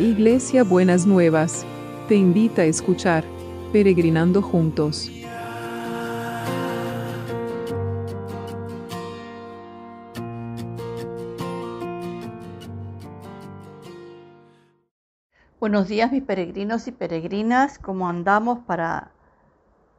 Iglesia 0.00 0.64
Buenas 0.64 1.04
Nuevas, 1.04 1.66
te 2.08 2.14
invita 2.14 2.62
a 2.62 2.64
escuchar 2.64 3.22
Peregrinando 3.70 4.40
Juntos. 4.40 5.10
Buenos 15.60 15.88
días 15.88 16.10
mis 16.10 16.22
peregrinos 16.22 16.88
y 16.88 16.92
peregrinas, 16.92 17.78
¿cómo 17.78 18.08
andamos 18.08 18.60
para 18.60 19.10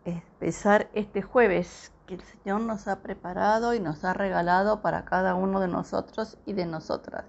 empezar 0.05 0.89
este 0.93 1.21
jueves 1.21 1.91
que 2.07 2.15
el 2.15 2.21
Señor 2.21 2.61
nos 2.61 2.87
ha 2.87 3.03
preparado 3.03 3.75
y 3.75 3.79
nos 3.79 4.03
ha 4.03 4.15
regalado 4.15 4.81
para 4.81 5.05
cada 5.05 5.35
uno 5.35 5.59
de 5.59 5.67
nosotros 5.67 6.39
y 6.47 6.53
de 6.53 6.65
nosotras? 6.65 7.25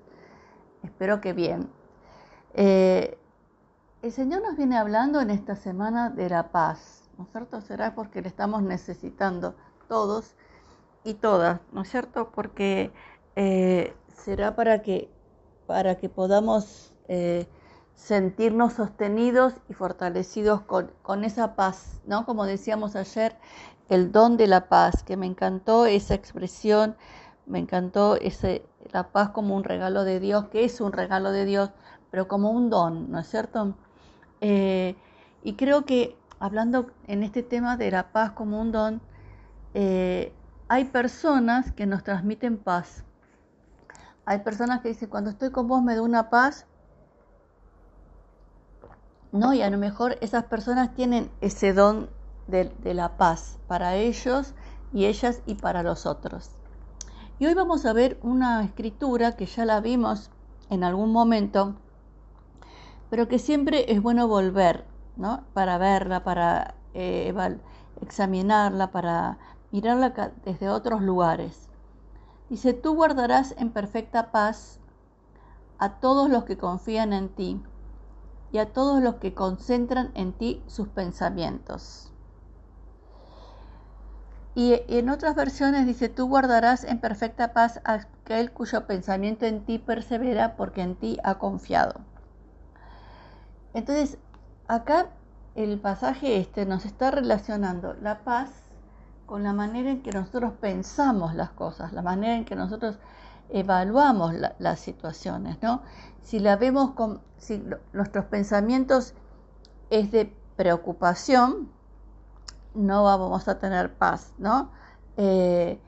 Espero 0.83 1.21
que 1.21 1.35
bien. 1.35 1.69
Eh, 2.55 3.19
el 4.03 4.13
Señor 4.13 4.43
nos 4.43 4.57
viene 4.57 4.77
hablando 4.77 5.21
en 5.21 5.31
esta 5.31 5.57
semana 5.57 6.11
de 6.11 6.29
la 6.29 6.51
paz, 6.51 7.09
¿no 7.17 7.25
es 7.25 7.31
cierto? 7.31 7.61
Será 7.61 7.95
porque 7.95 8.21
le 8.21 8.29
estamos 8.29 8.63
necesitando 8.63 9.55
todos 9.89 10.35
y 11.05 11.15
todas, 11.15 11.61
¿no 11.73 11.83
es 11.83 11.91
cierto? 11.91 12.31
Porque 12.35 12.93
eh, 13.37 13.95
será 14.15 14.55
para 14.57 14.83
que, 14.83 15.11
para 15.67 15.97
que 15.97 16.09
podamos 16.09 16.93
eh, 17.09 17.47
sentirnos 17.95 18.75
sostenidos 18.75 19.55
y 19.69 19.75
fortalecidos 19.75 20.63
con, 20.63 20.91
con, 21.03 21.25
esa 21.25 21.55
paz, 21.55 22.01
¿no? 22.07 22.27
Como 22.27 22.45
decíamos 22.45 22.97
ayer, 22.97 23.37
el 23.89 24.13
don 24.13 24.37
de 24.37 24.47
la 24.47 24.69
paz, 24.69 25.03
que 25.03 25.17
me 25.17 25.27
encantó 25.27 25.87
esa 25.87 26.15
expresión, 26.15 26.97
me 27.47 27.59
encantó 27.59 28.17
ese, 28.17 28.65
la 28.93 29.13
paz 29.13 29.31
como 29.31 29.57
un 29.57 29.65
regalo 29.65 30.05
de 30.05 30.21
Dios, 30.21 30.49
que 30.49 30.65
es 30.65 30.81
un 30.81 30.93
regalo 30.93 31.33
de 31.33 31.45
Dios, 31.45 31.71
pero 32.13 32.29
como 32.29 32.51
un 32.51 32.69
don, 32.69 33.11
¿no 33.11 33.19
es 33.19 33.27
cierto? 33.27 33.75
Eh, 34.43 34.97
y 35.43 35.55
creo 35.55 35.87
que 35.87 36.15
hablando 36.39 36.91
en 37.07 37.23
este 37.23 37.43
tema 37.43 37.79
de 37.79 37.91
la 37.91 38.13
paz 38.13 38.33
como 38.33 38.61
un 38.61 38.71
don, 38.71 39.01
eh, 39.73 40.31
hay 40.69 40.85
personas 40.85 41.73
que 41.73 41.87
nos 41.87 42.05
transmiten 42.05 42.59
paz. 42.59 43.03
Hay 44.27 44.41
personas 44.41 44.83
que 44.83 44.91
dicen, 44.91 45.09
cuando 45.09 45.31
estoy 45.31 45.53
con 45.53 45.67
vos 45.67 45.83
me 45.83 45.97
da 45.97 46.03
una 46.03 46.29
paz. 46.29 46.67
No, 49.33 49.55
y 49.55 49.63
a 49.63 49.71
lo 49.71 49.79
mejor 49.79 50.19
esas 50.21 50.45
personas 50.45 50.95
tienen 50.95 51.31
ese 51.41 51.73
don 51.73 52.11
de, 52.47 52.67
de 52.83 52.93
la 52.93 53.17
paz 53.17 53.59
para 53.67 53.97
ellos 53.97 54.53
y 54.93 55.07
ellas 55.07 55.41
y 55.47 55.55
para 55.55 55.83
los 55.83 56.05
otros. 56.05 56.51
Y 57.39 57.47
hoy 57.47 57.55
vamos 57.55 57.87
a 57.87 57.95
ver 57.95 58.19
una 58.23 58.63
escritura 58.63 59.33
que 59.35 59.47
ya 59.47 59.65
la 59.65 59.81
vimos 59.81 60.31
en 60.69 60.85
algún 60.85 61.11
momento, 61.11 61.77
pero 63.13 63.29
que 63.29 63.39
siempre 63.39 63.93
es 63.93 64.01
bueno 64.01 64.27
volver, 64.27 64.87
¿no? 65.17 65.45
Para 65.53 65.77
verla, 65.77 66.25
para 66.25 66.77
eh, 66.95 67.35
examinarla, 68.01 68.91
para 68.91 69.37
mirarla 69.71 70.33
desde 70.47 70.71
otros 70.71 71.03
lugares. 71.03 71.69
Dice, 72.49 72.73
tú 72.73 72.95
guardarás 72.95 73.55
en 73.59 73.71
perfecta 73.71 74.33
paz 74.33 74.81
a 75.77 76.01
todos 76.01 76.31
los 76.31 76.45
que 76.45 76.57
confían 76.57 77.13
en 77.13 77.29
ti 77.29 77.63
y 78.51 78.57
a 78.57 78.73
todos 78.73 79.03
los 79.03 79.17
que 79.17 79.35
concentran 79.35 80.11
en 80.15 80.33
ti 80.33 80.63
sus 80.67 80.89
pensamientos. 80.89 82.11
Y 84.55 84.81
en 84.89 85.11
otras 85.11 85.35
versiones 85.35 85.85
dice, 85.85 86.09
tú 86.09 86.29
guardarás 86.29 86.83
en 86.85 86.99
perfecta 86.99 87.53
paz 87.53 87.83
a 87.85 87.93
aquel 87.93 88.53
cuyo 88.53 88.87
pensamiento 88.87 89.45
en 89.45 89.67
ti 89.67 89.79
persevera 89.79 90.57
porque 90.57 90.81
en 90.81 90.95
ti 90.95 91.19
ha 91.25 91.35
confiado. 91.35 92.11
Entonces, 93.75 94.19
acá 94.69 95.11
el 95.55 95.79
pasaje 95.81 96.39
este 96.39 96.67
nos 96.67 96.85
está 96.85 97.11
relacionando 97.11 97.95
la 97.95 98.21
paz 98.25 98.51
con 99.27 99.43
la 99.43 99.53
manera 99.53 99.91
en 99.91 100.03
que 100.03 100.13
nosotros 100.13 100.53
pensamos 100.61 101.35
las 101.35 101.51
cosas, 101.51 101.93
la 101.93 102.03
manera 102.03 102.35
en 102.35 102.45
que 102.45 102.57
nosotros 102.57 102.99
evaluamos 103.49 104.35
las 104.59 104.81
situaciones, 104.81 105.59
¿no? 105.63 105.83
Si 106.23 106.39
la 106.39 106.57
vemos 106.57 106.93
con, 106.93 107.21
si 107.37 107.63
nuestros 107.93 108.25
pensamientos 108.27 109.15
es 109.91 110.11
de 110.11 110.35
preocupación, 110.57 111.71
no 112.75 113.05
vamos 113.05 113.49
a 113.49 113.59
tener 113.59 113.93
paz, 113.95 114.33
¿no? 114.39 114.71
Eh, 115.17 115.79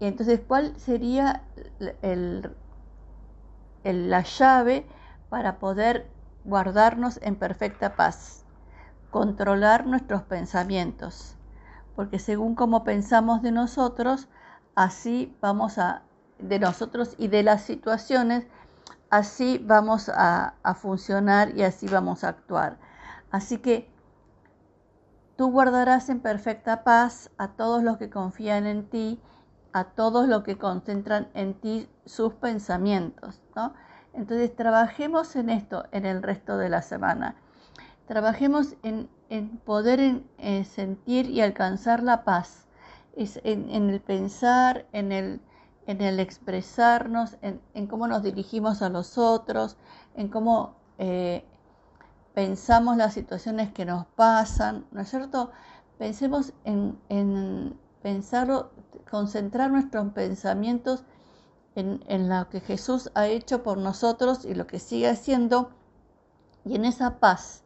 entonces, 0.00 0.40
¿cuál 0.46 0.76
sería 0.78 1.42
la 3.84 4.22
llave 4.22 4.86
para 5.28 5.58
poder 5.58 6.08
guardarnos 6.44 7.18
en 7.22 7.36
perfecta 7.36 7.96
paz, 7.96 8.44
controlar 9.10 9.86
nuestros 9.86 10.22
pensamientos, 10.22 11.36
porque 11.94 12.18
según 12.18 12.54
como 12.54 12.84
pensamos 12.84 13.42
de 13.42 13.52
nosotros, 13.52 14.28
así 14.74 15.36
vamos 15.40 15.78
a, 15.78 16.02
de 16.38 16.58
nosotros 16.58 17.14
y 17.18 17.28
de 17.28 17.42
las 17.42 17.62
situaciones, 17.62 18.46
así 19.10 19.58
vamos 19.64 20.08
a, 20.08 20.54
a 20.62 20.74
funcionar 20.74 21.56
y 21.56 21.62
así 21.62 21.86
vamos 21.86 22.24
a 22.24 22.28
actuar. 22.28 22.78
Así 23.30 23.58
que 23.58 23.90
tú 25.36 25.50
guardarás 25.50 26.08
en 26.08 26.20
perfecta 26.20 26.84
paz 26.84 27.30
a 27.36 27.48
todos 27.48 27.82
los 27.82 27.98
que 27.98 28.10
confían 28.10 28.66
en 28.66 28.88
ti, 28.88 29.20
a 29.72 29.84
todos 29.84 30.28
los 30.28 30.42
que 30.42 30.58
concentran 30.58 31.28
en 31.34 31.54
ti 31.54 31.88
sus 32.04 32.34
pensamientos, 32.34 33.40
¿no? 33.54 33.74
Entonces 34.14 34.54
trabajemos 34.54 35.36
en 35.36 35.50
esto 35.50 35.84
en 35.92 36.06
el 36.06 36.22
resto 36.22 36.58
de 36.58 36.68
la 36.68 36.82
semana. 36.82 37.36
Trabajemos 38.06 38.76
en, 38.82 39.08
poder 39.64 40.22
eh, 40.38 40.64
sentir 40.64 41.30
y 41.30 41.40
alcanzar 41.40 42.02
la 42.02 42.24
paz, 42.24 42.66
en, 43.16 43.88
el 43.90 44.00
pensar, 44.00 44.86
en 44.92 45.12
el, 45.12 45.40
en 45.86 46.02
el 46.02 46.20
expresarnos, 46.20 47.38
en, 47.40 47.86
cómo 47.86 48.06
nos 48.06 48.22
dirigimos 48.22 48.82
a 48.82 48.90
los 48.90 49.16
otros, 49.16 49.76
en 50.14 50.28
cómo 50.28 50.76
eh, 50.98 51.44
pensamos 52.34 52.96
las 52.96 53.14
situaciones 53.14 53.72
que 53.72 53.86
nos 53.86 54.06
pasan, 54.06 54.84
¿no 54.90 55.00
es 55.00 55.08
cierto? 55.08 55.50
Pensemos 55.98 56.52
en, 56.64 56.98
en 57.08 57.78
pensarlo, 58.02 58.72
concentrar 59.10 59.70
nuestros 59.70 60.12
pensamientos 60.12 61.04
en, 61.74 62.28
lo 62.28 62.48
que 62.48 62.60
Jesús 62.60 63.10
ha 63.14 63.26
hecho 63.26 63.62
por 63.62 63.78
nosotros 63.78 64.44
y 64.44 64.54
lo 64.54 64.66
que 64.66 64.78
sigue 64.78 65.08
haciendo, 65.08 65.70
y 66.64 66.76
en 66.76 66.84
esa 66.84 67.18
paz 67.18 67.64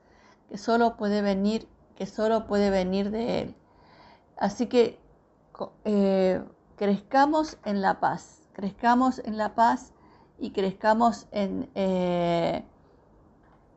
que 0.48 0.58
solo 0.58 0.96
puede 0.96 1.22
venir, 1.22 1.68
que 1.96 2.06
solo 2.06 2.46
puede 2.46 2.70
venir 2.70 3.10
de 3.10 3.40
Él. 3.40 3.56
Así 4.36 4.66
que 4.66 5.00
eh, 5.84 6.42
crezcamos 6.76 7.58
en 7.64 7.80
la 7.80 8.00
paz, 8.00 8.42
crezcamos 8.52 9.18
en 9.20 9.36
la 9.38 9.54
paz 9.54 9.92
y 10.38 10.50
crezcamos 10.50 11.26
en, 11.32 11.68
eh, 11.74 12.64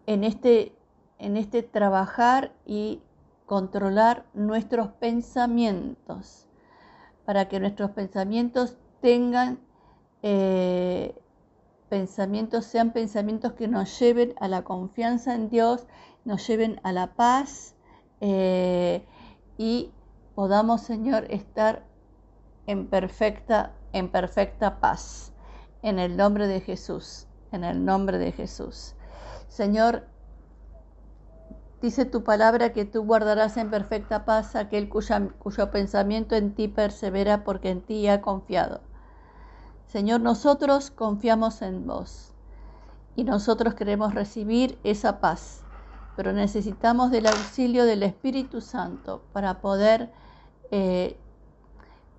en, 0.06 0.24
este, 0.24 0.76
en 1.18 1.38
este 1.38 1.64
trabajar 1.64 2.54
y 2.66 3.02
controlar 3.46 4.26
nuestros 4.34 4.90
pensamientos, 4.90 6.48
para 7.26 7.48
que 7.48 7.60
nuestros 7.60 7.92
pensamientos 7.92 8.78
tengan 9.02 9.60
eh, 10.22 11.16
pensamientos 11.90 12.66
sean 12.66 12.91
pensamientos 12.91 13.53
que 13.53 13.68
nos 13.68 14.00
lleven 14.00 14.35
a 14.40 14.47
la 14.47 14.63
confianza 14.63 15.34
en 15.34 15.50
Dios, 15.50 15.88
nos 16.25 16.46
lleven 16.47 16.80
a 16.84 16.91
la 16.91 17.13
paz 17.16 17.75
eh, 18.22 19.06
y 19.57 19.91
podamos, 20.35 20.81
Señor, 20.81 21.25
estar 21.30 21.84
en 22.68 22.88
perfecta, 22.88 23.74
en 23.94 24.09
perfecta 24.09 24.80
paz. 24.80 25.33
En 25.81 25.98
el 25.98 26.18
nombre 26.18 26.48
de 26.48 26.60
Jesús, 26.60 27.27
en 27.51 27.63
el 27.63 27.86
nombre 27.86 28.18
de 28.18 28.33
Jesús. 28.33 28.95
Señor, 29.48 30.04
dice 31.81 32.04
tu 32.04 32.24
palabra 32.24 32.74
que 32.74 32.83
tú 32.83 33.06
guardarás 33.06 33.56
en 33.56 33.72
perfecta 33.72 34.25
paz 34.25 34.57
aquel 34.57 34.89
cuyo 34.89 35.72
pensamiento 35.72 36.36
en 36.36 36.54
ti 36.54 36.68
persevera 36.68 37.45
porque 37.45 37.69
en 37.69 37.81
ti 37.81 38.07
ha 38.10 38.22
confiado. 38.22 38.81
Señor, 39.89 40.21
nosotros 40.21 40.91
confiamos 40.91 41.63
en 41.63 41.88
vos 41.88 42.31
y 43.15 43.24
nosotros 43.24 43.74
queremos 43.74 44.13
recibir 44.13 44.77
esa 44.83 45.19
paz, 45.19 45.63
pero 46.15 46.31
necesitamos 46.31 47.09
del 47.09 47.25
auxilio 47.25 47.86
del 47.86 48.03
Espíritu 48.03 48.62
Santo 48.62 49.24
para 49.33 49.62
poder 49.62 50.12
eh, 50.69 51.18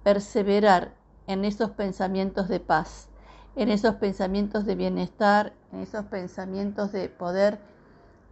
perseverar 0.02 0.94
en 1.28 1.44
esos 1.44 1.70
pensamientos 1.70 2.49
de 2.49 2.58
paz, 2.58 3.08
en 3.55 3.69
esos 3.69 3.94
pensamientos 3.94 4.67
de 4.67 4.75
bienestar, 4.75 5.52
en 5.72 5.78
esos 5.78 6.06
pensamientos 6.06 6.90
de 6.90 7.08
poder 7.08 7.61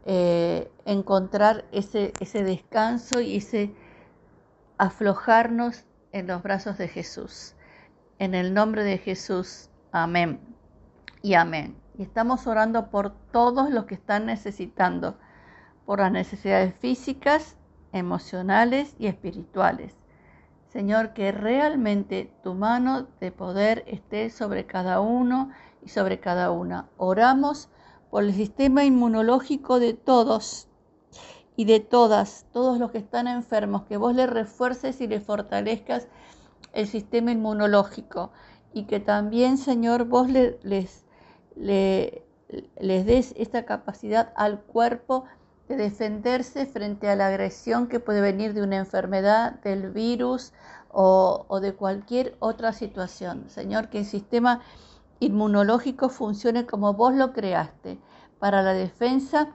eh, 0.05 0.69
encontrar 0.85 1.65
ese, 1.71 2.13
descanso 2.43 3.21
y 3.21 3.37
ese 3.37 3.73
aflojarnos 4.79 5.85
en 6.11 6.27
los 6.27 6.43
brazos 6.43 6.77
de 6.77 6.89
Jesús. 6.89 7.55
En 8.21 8.35
el 8.35 8.53
nombre 8.53 8.83
de 8.83 8.99
Jesús. 8.99 9.71
Amén. 9.93 10.41
Y 11.23 11.35
amén. 11.35 11.77
Y 11.97 12.03
estamos 12.03 12.49
orando 12.49 12.91
por 12.91 13.11
todos 13.31 13.71
los 13.71 13.85
que 13.85 13.95
están 13.95 14.27
necesitando, 14.27 15.17
por 15.87 16.01
las 16.01 16.11
necesidades 16.11 16.75
físicas, 16.75 17.57
emocionales 17.93 18.97
y 18.99 19.07
espirituales. 19.07 19.95
Señor, 20.67 21.13
que 21.13 21.31
realmente 21.31 22.33
tu 22.43 22.55
mano 22.55 23.07
de 23.21 23.31
poder 23.31 23.85
esté 23.87 24.31
sobre 24.31 24.67
cada 24.67 25.01
uno 25.01 25.51
y 25.83 25.91
sobre 25.91 26.19
cada 26.19 26.51
una. 26.51 26.89
Oramos 26.97 27.69
por 28.11 28.25
el 28.25 28.35
sistema 28.35 28.85
inmunológico 28.85 29.79
de 29.79 29.95
todos 29.95 30.69
y 31.55 31.67
de 31.67 31.79
todas, 31.79 32.47
todos 32.53 32.81
los 32.81 32.91
que 32.91 32.99
están 32.99 33.29
enfermos, 33.29 33.85
que 33.85 33.97
vos 33.97 34.13
les 34.15 34.29
refuerces 34.29 35.01
y 35.01 35.07
les 35.07 35.23
fortalezcas 35.23 36.09
el 36.73 36.87
sistema 36.87 37.33
inmunológico 37.33 38.31
y 38.73 38.85
que 38.85 39.01
también, 39.01 39.59
Señor, 39.59 40.05
vos 40.05 40.29
les, 40.31 40.55
les, 40.63 41.05
les 41.57 43.07
des 43.07 43.35
esta 43.37 43.65
capacidad 43.65 44.33
al 44.37 44.61
cuerpo 44.61 45.25
de 45.69 45.77
defenderse 45.77 46.67
frente 46.67 47.09
a 47.09 47.17
la 47.17 47.27
agresión 47.27 47.89
que 47.89 48.01
puede 48.01 48.21
venir 48.21 48.55
de 48.55 48.63
una 48.63 48.77
enfermedad, 48.77 49.61
del 49.61 49.91
virus 49.91 50.53
o 50.91 51.61
de 51.61 51.75
cualquier 51.75 52.37
otra 52.39 52.73
situación. 52.73 53.45
Señor, 53.49 53.89
que 53.89 53.99
el 53.99 54.07
sistema 54.07 54.63
inmunológico 55.21 56.09
funcione 56.09 56.67
como 56.67 56.95
vos 56.95 57.15
lo 57.15 57.33
creaste, 57.33 57.99
para 58.39 58.63
la 58.63 58.73
defensa 58.73 59.49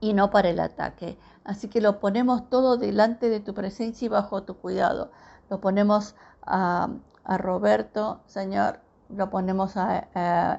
y 0.00 0.14
no 0.14 0.30
para 0.30 0.48
el 0.50 0.60
ataque. 0.60 1.18
Así 1.44 1.68
que 1.68 1.80
lo 1.80 2.00
ponemos 2.00 2.48
todo 2.48 2.76
delante 2.76 3.28
de 3.28 3.40
tu 3.40 3.54
presencia 3.54 4.06
y 4.06 4.08
bajo 4.08 4.42
tu 4.42 4.56
cuidado. 4.56 5.10
Lo 5.50 5.60
ponemos 5.60 6.14
a, 6.42 6.88
Roberto, 7.26 8.22
Señor, 8.26 8.80
lo 9.08 9.28
ponemos 9.30 9.76
a, 9.76 10.08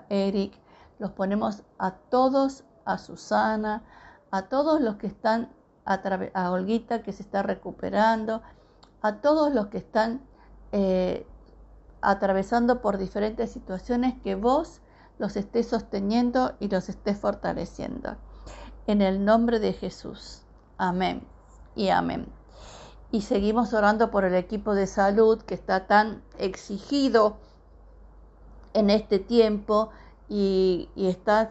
Eric, 0.09 0.53
los 0.99 1.11
ponemos 1.11 1.63
a 1.79 1.91
todos, 1.91 2.63
a 2.85 2.97
Susana, 2.97 3.83
a 4.29 4.43
todos 4.43 4.79
los 4.79 4.97
que 4.97 5.07
están, 5.07 5.49
a, 5.85 6.01
a 6.33 6.51
Olguita 6.51 7.01
que 7.01 7.13
se 7.13 7.23
está 7.23 7.41
recuperando, 7.41 8.41
a 9.01 9.15
todos 9.15 9.53
los 9.53 9.67
que 9.67 9.79
están 9.79 10.21
eh, 10.71 11.25
atravesando 12.01 12.81
por 12.81 12.97
diferentes 12.97 13.51
situaciones 13.51 14.15
que 14.21 14.35
vos 14.35 14.81
los 15.17 15.35
estés 15.35 15.67
sosteniendo 15.67 16.53
y 16.59 16.67
los 16.67 16.89
estés 16.89 17.17
fortaleciendo. 17.17 18.15
En 18.87 19.01
el 19.01 19.23
nombre 19.23 19.59
de 19.59 19.73
Jesús. 19.73 20.43
Amén 20.77 21.27
y 21.75 21.89
amén. 21.89 22.40
Y 23.11 23.21
seguimos 23.21 23.73
orando 23.73 24.09
por 24.09 24.23
el 24.23 24.35
equipo 24.35 24.73
de 24.73 24.87
salud 24.87 25.41
que 25.41 25.53
está 25.53 25.85
tan 25.85 26.21
exigido 26.37 27.37
en 28.73 28.89
este 28.89 29.19
tiempo 29.19 29.89
y, 30.29 30.89
está 30.95 31.49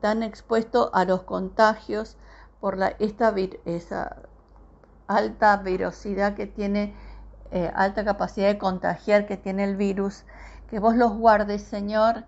tan, 0.00 0.22
expuesto 0.22 0.90
a 0.92 1.06
los 1.06 1.22
contagios 1.22 2.18
por 2.60 2.76
la, 2.76 2.88
esta 2.98 3.34
esa 3.64 4.16
alta 5.06 5.56
velocidad 5.56 6.34
que 6.34 6.46
tiene, 6.46 6.94
eh, 7.52 7.72
alta 7.74 8.04
capacidad 8.04 8.48
de 8.48 8.58
contagiar 8.58 9.26
que 9.26 9.38
tiene 9.38 9.64
el 9.64 9.76
virus. 9.76 10.24
Que 10.68 10.78
vos 10.78 10.94
los 10.94 11.14
guardes, 11.14 11.62
Señor, 11.62 12.24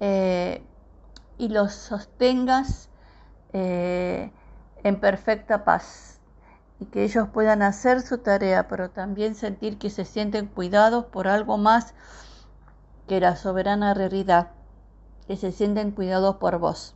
eh, 0.00 0.64
y 1.38 1.48
los 1.48 1.72
sostengas 1.72 2.88
eh, 3.52 4.32
en 4.82 4.98
perfecta 4.98 5.64
paz 5.64 6.13
que 6.86 7.04
ellos 7.04 7.28
puedan 7.32 7.62
hacer 7.62 8.00
su 8.00 8.18
tarea, 8.18 8.68
pero 8.68 8.90
también 8.90 9.34
sentir 9.34 9.78
que 9.78 9.90
se 9.90 10.04
sienten 10.04 10.46
cuidados 10.46 11.06
por 11.06 11.28
algo 11.28 11.58
más 11.58 11.94
que 13.06 13.20
la 13.20 13.36
soberana 13.36 13.94
realidad, 13.94 14.48
que 15.26 15.36
se 15.36 15.52
sienten 15.52 15.90
cuidados 15.90 16.36
por 16.36 16.58
vos. 16.58 16.94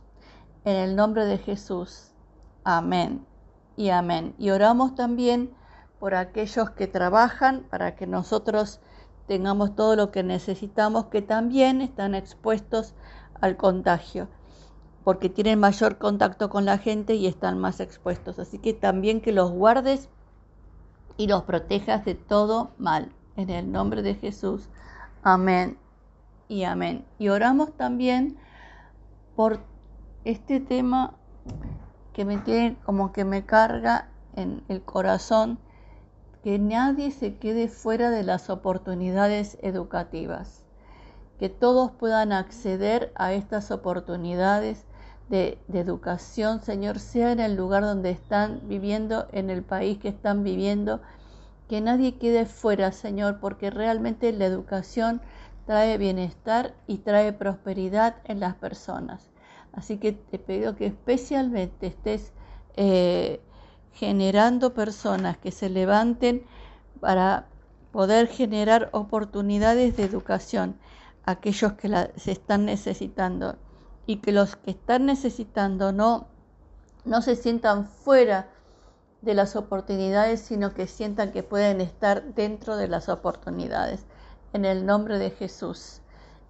En 0.65 0.75
el 0.75 0.95
nombre 0.95 1.25
de 1.25 1.37
Jesús. 1.37 2.11
Amén 2.63 3.25
y 3.75 3.89
amén. 3.89 4.35
Y 4.37 4.49
oramos 4.49 4.95
también 4.95 5.53
por 5.99 6.15
aquellos 6.15 6.69
que 6.71 6.87
trabajan 6.87 7.63
para 7.69 7.95
que 7.95 8.07
nosotros 8.07 8.79
tengamos 9.27 9.75
todo 9.75 9.95
lo 9.95 10.11
que 10.11 10.23
necesitamos, 10.23 11.05
que 11.05 11.21
también 11.21 11.81
están 11.81 12.15
expuestos 12.15 12.95
al 13.41 13.57
contagio, 13.57 14.27
porque 15.03 15.29
tienen 15.29 15.59
mayor 15.59 15.97
contacto 15.97 16.49
con 16.49 16.65
la 16.65 16.77
gente 16.77 17.15
y 17.15 17.27
están 17.27 17.59
más 17.59 17.79
expuestos. 17.79 18.39
Así 18.39 18.57
que 18.57 18.73
también 18.73 19.21
que 19.21 19.31
los 19.31 19.51
guardes 19.51 20.09
y 21.17 21.27
los 21.27 21.43
protejas 21.43 22.05
de 22.05 22.15
todo 22.15 22.71
mal. 22.77 23.11
En 23.35 23.49
el 23.49 23.71
nombre 23.71 24.01
de 24.01 24.15
Jesús. 24.15 24.69
Amén 25.23 25.77
y 26.49 26.63
amén. 26.63 27.05
Y 27.17 27.29
oramos 27.29 27.71
también 27.77 28.37
por 29.35 29.61
este 30.25 30.59
tema 30.59 31.13
que 32.11 32.25
me 32.25 32.37
tiene 32.37 32.75
como 32.83 33.13
que 33.13 33.23
me 33.23 33.45
carga 33.45 34.09
en 34.35 34.63
el 34.67 34.81
corazón, 34.81 35.57
que 36.43 36.59
nadie 36.59 37.11
se 37.11 37.37
quede 37.37 37.69
fuera 37.69 38.09
de 38.09 38.23
las 38.23 38.49
oportunidades 38.49 39.57
educativas 39.61 40.65
que 41.39 41.49
todos 41.49 41.91
puedan 41.91 42.33
acceder 42.33 43.13
a 43.15 43.31
estas 43.31 43.71
oportunidades 43.71 44.85
de, 45.29 45.57
educación, 45.71 46.61
Señor, 46.61 46.99
sea 46.99 47.31
en 47.31 47.39
el 47.39 47.55
lugar 47.55 47.83
donde 47.83 48.09
están 48.09 48.61
viviendo, 48.63 49.27
en 49.31 49.49
el 49.49 49.63
país 49.63 49.99
que 49.99 50.09
están 50.09 50.43
viviendo, 50.43 51.01
que 51.67 51.81
nadie 51.81 52.17
quede 52.17 52.45
fuera, 52.45 52.91
Señor, 52.91 53.39
porque 53.39 53.69
realmente 53.69 54.31
la 54.33 54.45
educación 54.45 55.21
trae 55.65 55.97
bienestar 55.99 56.73
y 56.87 56.97
trae 56.97 57.31
prosperidad 57.31 58.15
en 58.25 58.39
las 58.39 58.55
personas. 58.55 59.29
Así 59.71 59.97
que 59.97 60.13
te 60.13 60.39
pido 60.39 60.75
que 60.75 60.87
especialmente 60.87 61.87
estés 61.87 62.33
eh, 62.75 63.39
generando 63.93 64.73
personas 64.73 65.37
que 65.37 65.51
se 65.51 65.69
levanten 65.69 66.43
para 66.99 67.45
poder 67.91 68.27
generar 68.27 68.89
oportunidades 68.93 69.95
de 69.95 70.03
educación 70.03 70.75
aquellos 71.25 71.73
que 71.73 71.87
la, 71.87 72.09
se 72.15 72.31
están 72.31 72.65
necesitando 72.65 73.57
y 74.09 74.17
que 74.17 74.31
los 74.31 74.55
que 74.55 74.71
están 74.71 75.05
necesitando 75.05 75.91
no, 75.91 76.25
no 77.05 77.21
se 77.21 77.35
sientan 77.35 77.85
fuera 77.85 78.49
de 79.21 79.35
las 79.35 79.55
oportunidades, 79.55 80.41
sino 80.41 80.73
que 80.73 80.87
sientan 80.87 81.31
que 81.31 81.43
pueden 81.43 81.79
estar 81.79 82.33
dentro 82.33 82.75
de 82.75 82.87
las 82.87 83.07
oportunidades. 83.07 84.07
En 84.51 84.65
el 84.65 84.87
nombre 84.87 85.19
de 85.19 85.29
Jesús, 85.29 86.01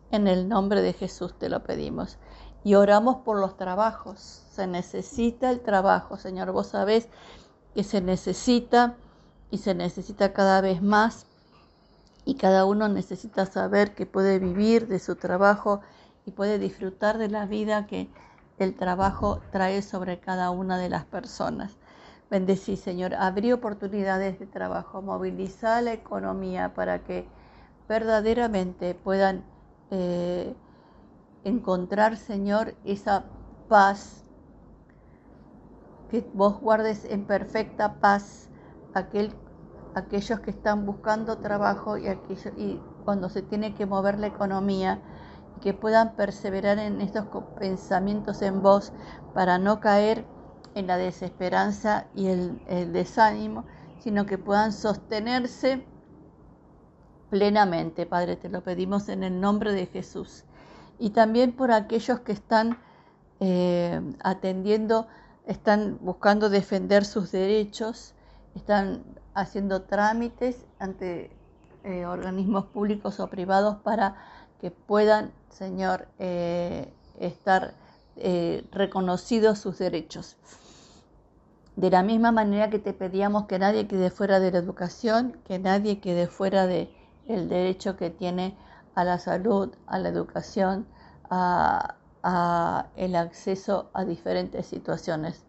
en 0.10 0.30
el 0.30 0.48
nombre 0.48 0.82
de 0.82 0.94
Jesús 0.94 1.38
te 1.38 1.50
lo 1.50 1.62
pedimos. 1.62 2.18
Y 2.64 2.76
oramos 2.76 3.18
por 3.26 3.38
los 3.38 3.58
trabajos. 3.58 4.42
Se 4.54 4.66
necesita 4.66 5.50
el 5.50 5.60
trabajo, 5.60 6.16
Señor. 6.16 6.54
Vos 6.54 6.68
sabés 6.68 7.10
que 7.76 7.84
se 7.84 8.00
necesita 8.00 8.96
y 9.52 9.58
se 9.58 9.76
necesita 9.76 10.32
cada 10.32 10.62
vez 10.62 10.82
más 10.82 11.26
y 12.24 12.36
cada 12.36 12.64
uno 12.64 12.88
necesita 12.88 13.46
saber 13.46 13.96
que 13.96 14.06
puede 14.06 14.40
vivir 14.40 14.88
de 14.88 15.00
su 15.00 15.18
trabajo 15.18 15.82
y 16.30 16.32
puede 16.32 16.60
disfrutar 16.60 17.18
de 17.18 17.28
la 17.28 17.48
vida 17.48 17.88
que 17.88 18.08
el 18.60 18.76
trabajo 18.76 19.42
trae 19.52 19.82
sobre 19.82 20.20
cada 20.20 20.52
una 20.52 20.78
de 20.78 20.88
las 20.88 21.04
personas. 21.06 21.76
Bendecí, 22.30 22.78
Señor, 22.78 23.16
abrí 23.16 23.52
oportunidades 23.52 24.40
de 24.40 24.46
trabajo, 24.46 25.02
movilizar 25.02 25.82
la 25.82 25.94
economía 25.94 26.76
para 26.76 27.00
que 27.00 27.26
verdaderamente 27.88 28.94
puedan 28.94 29.44
eh, 29.90 30.54
encontrar, 31.44 32.16
Señor, 32.16 32.76
esa 32.86 33.24
paz, 33.68 34.24
que 36.12 36.30
vos 36.34 36.60
guardes 36.62 37.06
en 37.06 37.26
perfecta 37.26 38.00
paz 38.00 38.50
aquel 38.94 39.34
aquellos 39.96 40.40
que 40.42 40.52
están 40.52 40.86
buscando 40.86 41.40
trabajo 41.40 41.98
y, 41.98 42.08
y 42.08 42.80
cuando 43.04 43.30
se 43.30 43.42
tiene 43.42 43.74
que 43.74 43.88
mover 43.88 44.20
la 44.20 44.28
economía, 44.28 45.02
que 45.62 45.74
puedan 45.74 46.16
perseverar 46.16 46.80
en 46.80 47.02
estos 47.02 47.26
pensamientos 47.60 48.42
en 48.42 48.62
vos 48.62 48.94
para 49.34 49.58
no 49.58 49.80
caer 49.80 50.26
en 50.76 50.88
la 50.88 50.98
desesperanza 50.98 52.08
y 52.16 52.28
el, 52.28 52.62
el 52.68 52.94
desánimo, 52.94 53.66
sino 54.00 54.26
que 54.26 54.38
puedan 54.38 54.72
sostenerse 54.72 55.86
plenamente, 57.30 58.06
Padre, 58.06 58.36
te 58.36 58.50
lo 58.50 58.62
pedimos 58.62 59.10
en 59.10 59.24
el 59.24 59.40
nombre 59.40 59.74
de 59.74 59.86
Jesús. 59.86 60.46
Y 60.98 61.12
también 61.12 61.54
por 61.54 61.72
aquellos 61.72 62.20
que 62.22 62.32
están 62.32 62.78
eh, 63.40 64.02
atendiendo, 64.22 65.08
están 65.46 65.98
buscando 66.02 66.50
defender 66.50 67.06
sus 67.06 67.32
derechos, 67.32 68.14
están 68.56 69.04
haciendo 69.34 69.84
trámites 69.84 70.66
ante 70.80 71.32
eh, 71.84 72.06
organismos 72.06 72.66
públicos 72.66 73.20
o 73.20 73.30
privados 73.30 73.78
para 73.78 74.16
que 74.60 74.72
puedan, 74.72 75.32
Señor, 75.50 76.08
eh, 76.20 76.92
estar 77.20 77.74
eh, 78.16 78.66
reconocidos 78.72 79.60
sus 79.60 79.78
derechos. 79.78 80.38
De 81.76 81.90
la 81.90 82.04
misma 82.04 82.32
manera 82.32 82.70
que 82.70 82.80
te 82.80 82.94
pedíamos 82.94 83.46
que 83.46 83.60
nadie 83.60 83.88
quede 83.88 84.10
fuera 84.10 84.40
de 84.40 84.52
la 84.52 84.58
educación, 84.58 85.40
que 85.46 85.60
nadie 85.60 86.02
quede 86.02 86.28
fuera 86.28 86.68
del 86.68 86.90
el 87.28 87.48
derecho 87.48 87.96
que 87.96 88.10
tiene 88.10 88.58
a 88.96 89.04
la 89.04 89.20
salud, 89.20 89.74
a 89.88 90.00
la 90.00 90.10
educación, 90.10 90.86
a, 91.30 91.96
el 92.98 93.16
acceso 93.16 93.90
a 93.94 94.04
diferentes 94.04 94.66
situaciones. 94.66 95.46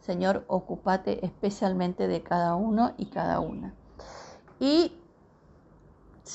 Señor, 0.00 0.44
ocúpate 0.48 1.24
especialmente 1.24 2.08
de 2.08 2.22
cada 2.22 2.54
uno 2.54 2.94
y 2.96 3.06
cada 3.06 3.40
una. 3.40 3.74
Y 4.58 4.92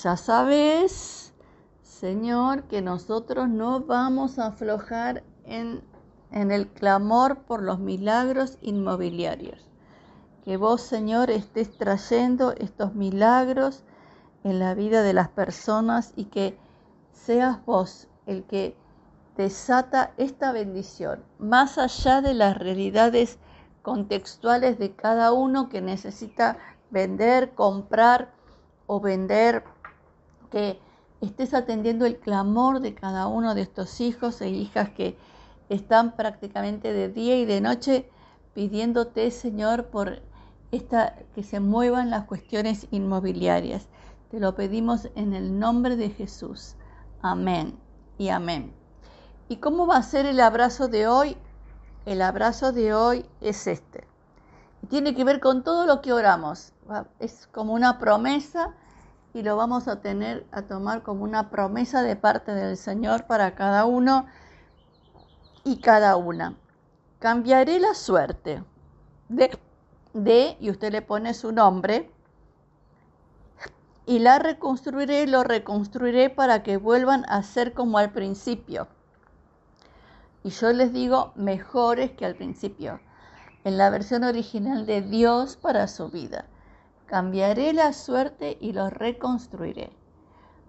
ya 0.03 0.15
sabes, 0.15 1.28
Señor, 1.99 2.63
que 2.63 2.81
nosotros 2.81 3.49
no 3.49 3.81
vamos 3.81 4.39
a 4.39 4.47
aflojar 4.47 5.21
en, 5.43 5.83
en 6.31 6.49
el 6.49 6.69
clamor 6.69 7.39
por 7.39 7.61
los 7.61 7.79
milagros 7.79 8.57
inmobiliarios. 8.61 9.69
Que 10.45 10.55
vos, 10.55 10.79
Señor, 10.81 11.29
estés 11.29 11.77
trayendo 11.77 12.53
estos 12.53 12.95
milagros 12.95 13.83
en 14.45 14.59
la 14.59 14.75
vida 14.75 15.03
de 15.03 15.11
las 15.11 15.27
personas 15.27 16.13
y 16.15 16.25
que 16.25 16.57
seas 17.11 17.65
vos 17.65 18.07
el 18.25 18.45
que 18.45 18.77
desata 19.35 20.13
esta 20.15 20.53
bendición, 20.53 21.21
más 21.37 21.77
allá 21.77 22.21
de 22.21 22.33
las 22.33 22.57
realidades 22.57 23.39
contextuales 23.81 24.79
de 24.79 24.95
cada 24.95 25.33
uno 25.33 25.67
que 25.67 25.81
necesita 25.81 26.59
vender, 26.91 27.53
comprar 27.55 28.31
o 28.87 29.01
vender, 29.01 29.65
que 30.49 30.79
estés 31.21 31.53
atendiendo 31.53 32.05
el 32.05 32.17
clamor 32.17 32.79
de 32.79 32.93
cada 32.95 33.27
uno 33.27 33.55
de 33.55 33.61
estos 33.61 33.99
hijos 34.01 34.41
e 34.41 34.49
hijas 34.49 34.89
que 34.89 35.17
están 35.69 36.15
prácticamente 36.15 36.93
de 36.93 37.09
día 37.09 37.37
y 37.37 37.45
de 37.45 37.61
noche 37.61 38.09
pidiéndote, 38.53 39.29
Señor, 39.31 39.85
por 39.85 40.21
esta 40.71 41.15
que 41.35 41.43
se 41.43 41.59
muevan 41.59 42.09
las 42.09 42.25
cuestiones 42.25 42.87
inmobiliarias. 42.91 43.87
Te 44.31 44.39
lo 44.39 44.55
pedimos 44.55 45.09
en 45.15 45.33
el 45.33 45.59
nombre 45.59 45.95
de 45.95 46.09
Jesús. 46.09 46.75
Amén 47.21 47.77
y 48.17 48.29
amén. 48.29 48.73
¿Y 49.47 49.57
cómo 49.57 49.87
va 49.87 49.97
a 49.97 50.03
ser 50.03 50.25
el 50.25 50.39
abrazo 50.39 50.87
de 50.87 51.07
hoy? 51.07 51.37
El 52.05 52.21
abrazo 52.21 52.71
de 52.71 52.93
hoy 52.93 53.25
es 53.41 53.67
este. 53.67 54.07
tiene 54.89 55.13
que 55.13 55.23
ver 55.23 55.39
con 55.39 55.63
todo 55.63 55.85
lo 55.85 56.01
que 56.01 56.13
oramos. 56.13 56.73
Es 57.19 57.47
como 57.47 57.73
una 57.73 57.99
promesa 57.99 58.75
y 59.33 59.43
lo 59.43 59.55
vamos 59.55 59.87
a 59.87 60.01
tener 60.01 60.45
a 60.51 60.63
tomar 60.63 61.03
como 61.03 61.23
una 61.23 61.49
promesa 61.49 62.01
de 62.01 62.15
parte 62.15 62.53
del 62.53 62.77
Señor 62.77 63.27
para 63.27 63.55
cada 63.55 63.85
uno 63.85 64.25
y 65.63 65.79
cada 65.79 66.15
una. 66.15 66.55
Cambiaré 67.19 67.79
la 67.79 67.93
suerte 67.93 68.63
de, 69.27 70.57
y 70.59 70.69
usted 70.69 70.91
le 70.91 71.01
pone 71.01 71.33
su 71.33 71.51
nombre, 71.51 72.11
y 74.05 74.17
la 74.17 74.39
reconstruiré, 74.39 75.27
lo 75.27 75.43
reconstruiré 75.43 76.31
para 76.31 76.63
que 76.63 76.77
vuelvan 76.77 77.25
a 77.29 77.43
ser 77.43 77.73
como 77.73 77.99
al 77.99 78.11
principio. 78.11 78.87
Y 80.43 80.49
yo 80.49 80.73
les 80.73 80.93
digo 80.93 81.31
mejores 81.35 82.11
que 82.11 82.25
al 82.25 82.33
principio, 82.35 82.99
en 83.63 83.77
la 83.77 83.91
versión 83.91 84.23
original 84.23 84.87
de 84.87 85.03
Dios 85.03 85.57
para 85.57 85.87
su 85.87 86.09
vida. 86.09 86.45
Cambiaré 87.09 87.73
la 87.73 87.91
suerte 87.91 88.55
y 88.61 88.71
lo 88.71 88.91
reconstruiré. 88.91 89.91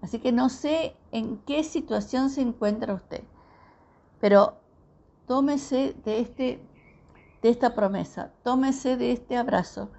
Así 0.01 0.17
que 0.17 0.31
no 0.31 0.49
sé 0.49 0.95
en 1.11 1.37
qué 1.45 1.63
situación 1.63 2.31
se 2.31 2.41
encuentra 2.41 2.95
usted, 2.95 3.23
pero 4.19 4.55
tómese 5.27 5.95
de, 6.03 6.19
este, 6.19 6.67
de 7.43 7.49
esta 7.49 7.75
promesa, 7.75 8.31
tómese 8.41 8.97
de 8.97 9.11
este 9.11 9.37
abrazo 9.37 9.91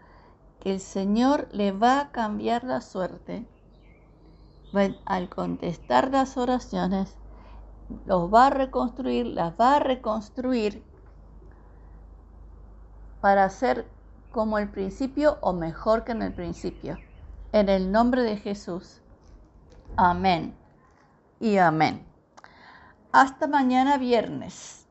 que 0.59 0.73
el 0.73 0.81
Señor 0.81 1.47
le 1.53 1.71
va 1.71 2.01
a 2.01 2.11
cambiar 2.11 2.65
la 2.65 2.81
suerte 2.81 3.47
al 5.05 5.29
contestar 5.29 6.11
las 6.11 6.37
oraciones, 6.37 7.17
los 8.05 8.35
va 8.35 8.49
a 8.49 8.51
reconstruir, 8.51 9.27
las 9.27 9.55
va 9.61 9.77
a 9.77 9.79
reconstruir 9.79 10.83
para 13.21 13.49
ser 13.49 13.87
como 14.33 14.59
el 14.59 14.69
principio 14.69 15.39
o 15.41 15.53
mejor 15.53 16.05
que 16.05 16.13
en 16.13 16.23
el 16.23 16.33
principio. 16.33 16.99
En 17.53 17.69
el 17.69 17.93
nombre 17.93 18.23
de 18.23 18.37
Jesús. 18.39 19.01
Amén 19.97 20.55
y 21.39 21.59
amén. 21.59 22.05
Hasta 23.13 23.47
mañana 23.47 23.99
viernes. 23.99 24.82